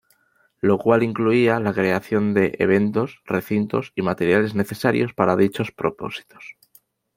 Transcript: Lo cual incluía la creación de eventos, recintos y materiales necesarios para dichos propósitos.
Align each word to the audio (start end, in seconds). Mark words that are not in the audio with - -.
Lo 0.61 0.79
cual 0.79 1.03
incluía 1.03 1.59
la 1.59 1.75
creación 1.75 2.33
de 2.33 2.55
eventos, 2.57 3.21
recintos 3.23 3.93
y 3.95 4.01
materiales 4.01 4.55
necesarios 4.55 5.13
para 5.13 5.35
dichos 5.35 5.71
propósitos. 5.71 6.57